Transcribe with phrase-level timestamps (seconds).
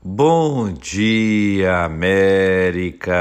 [0.00, 3.12] Bom dia, Américas!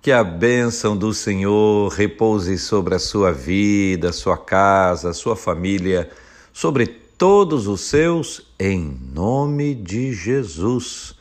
[0.00, 6.08] Que a bênção do Senhor repouse sobre a sua vida, sua casa, sua família,
[6.50, 11.14] sobre todos os seus, em nome de Jesus.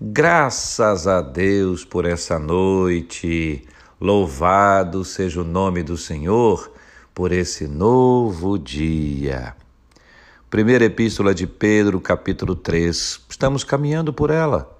[0.00, 3.64] Graças a Deus por essa noite.
[4.00, 6.68] Louvado seja o nome do Senhor
[7.14, 9.54] por esse novo dia.
[10.52, 13.22] Primeira Epístola de Pedro, capítulo 3.
[13.26, 14.70] Estamos caminhando por ela.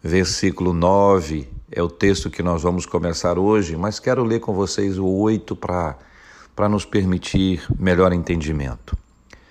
[0.00, 5.00] Versículo 9 é o texto que nós vamos começar hoje, mas quero ler com vocês
[5.00, 8.96] o 8 para nos permitir melhor entendimento.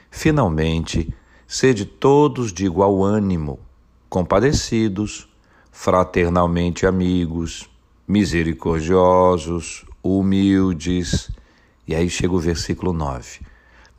[0.09, 1.13] Finalmente,
[1.45, 3.59] sede todos de igual ânimo,
[4.09, 5.27] compadecidos,
[5.73, 7.69] fraternalmente amigos,
[8.07, 11.29] misericordiosos, humildes.
[11.85, 13.48] E aí chega o versículo 9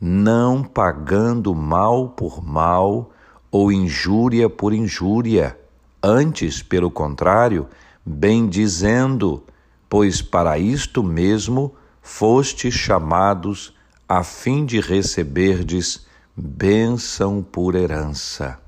[0.03, 3.11] não pagando mal por mal
[3.51, 5.55] ou injúria por injúria,
[6.01, 7.67] antes, pelo contrário,
[8.03, 9.43] bendizendo,
[9.87, 13.75] pois para isto mesmo fostes chamados
[14.09, 18.59] a fim de receberdes bênção por herança.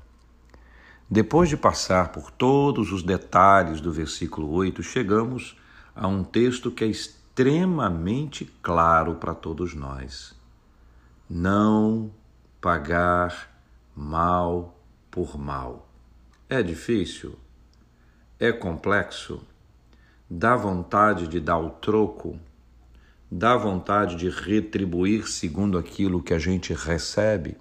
[1.10, 5.56] Depois de passar por todos os detalhes do versículo 8, chegamos
[5.96, 10.33] a um texto que é extremamente claro para todos nós
[11.28, 12.10] não
[12.60, 13.50] pagar
[13.96, 14.78] mal
[15.10, 15.88] por mal.
[16.48, 17.38] É difícil?
[18.38, 19.40] É complexo?
[20.28, 22.38] Dá vontade de dar o troco?
[23.30, 27.56] Dá vontade de retribuir segundo aquilo que a gente recebe?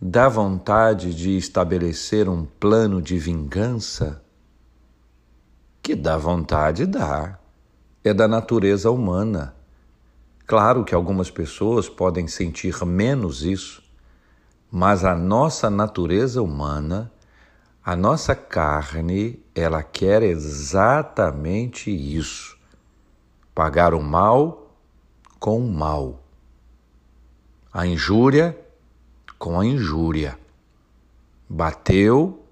[0.00, 4.22] Dá vontade de estabelecer um plano de vingança?
[5.82, 7.38] Que dá vontade, dá.
[8.02, 9.57] É da natureza humana.
[10.48, 13.82] Claro que algumas pessoas podem sentir menos isso,
[14.70, 17.12] mas a nossa natureza humana,
[17.84, 22.58] a nossa carne, ela quer exatamente isso:
[23.54, 24.74] pagar o mal
[25.38, 26.24] com o mal,
[27.70, 28.58] a injúria
[29.38, 30.38] com a injúria.
[31.46, 32.42] Bateu,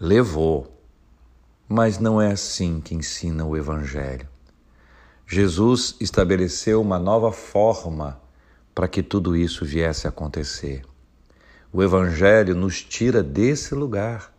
[0.00, 0.74] levou.
[1.68, 4.26] Mas não é assim que ensina o Evangelho.
[5.32, 8.20] Jesus estabeleceu uma nova forma
[8.74, 10.82] para que tudo isso viesse a acontecer.
[11.72, 14.34] O Evangelho nos tira desse lugar.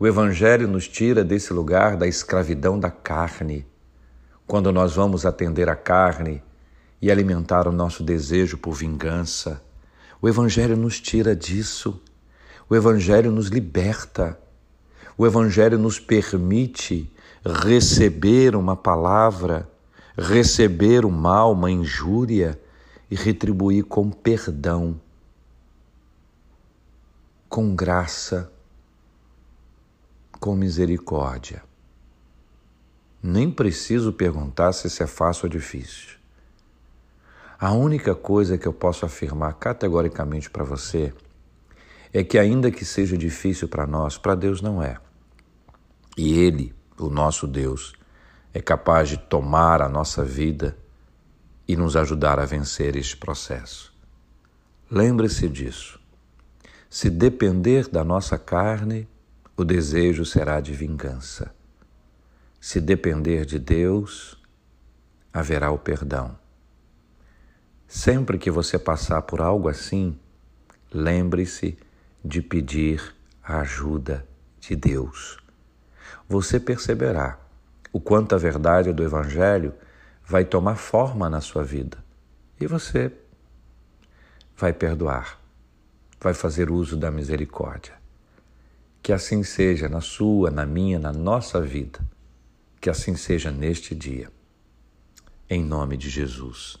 [0.00, 3.64] O Evangelho nos tira desse lugar da escravidão da carne.
[4.44, 6.42] Quando nós vamos atender a carne
[7.00, 9.62] e alimentar o nosso desejo por vingança,
[10.20, 12.02] o Evangelho nos tira disso.
[12.68, 14.36] O Evangelho nos liberta.
[15.16, 17.08] O Evangelho nos permite
[17.44, 19.70] receber uma palavra
[20.16, 22.60] receber o mal, uma injúria
[23.10, 25.00] e retribuir com perdão,
[27.48, 28.50] com graça,
[30.40, 31.62] com misericórdia.
[33.22, 36.16] Nem preciso perguntar se isso é fácil ou difícil.
[37.58, 41.14] A única coisa que eu posso afirmar categoricamente para você
[42.12, 44.96] é que, ainda que seja difícil para nós, para Deus não é.
[46.16, 47.92] E Ele, o nosso Deus,
[48.54, 50.76] é capaz de tomar a nossa vida
[51.66, 53.92] e nos ajudar a vencer este processo.
[54.90, 56.00] Lembre-se disso.
[56.90, 59.08] Se depender da nossa carne,
[59.56, 61.54] o desejo será de vingança.
[62.60, 64.38] Se depender de Deus,
[65.32, 66.36] haverá o perdão.
[67.88, 70.18] Sempre que você passar por algo assim,
[70.92, 71.78] lembre-se
[72.24, 74.26] de pedir a ajuda
[74.60, 75.38] de Deus.
[76.28, 77.38] Você perceberá
[77.92, 79.74] o quanto a verdade do Evangelho
[80.24, 82.02] vai tomar forma na sua vida.
[82.58, 83.12] E você
[84.56, 85.38] vai perdoar,
[86.20, 87.94] vai fazer uso da misericórdia.
[89.02, 91.98] Que assim seja na sua, na minha, na nossa vida.
[92.80, 94.30] Que assim seja neste dia.
[95.50, 96.78] Em nome de Jesus.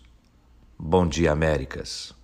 [0.78, 2.14] Bom dia, Américas.